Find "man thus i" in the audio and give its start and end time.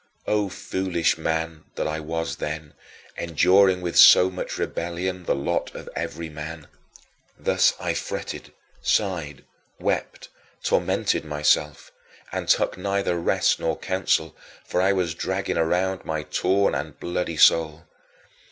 6.27-7.93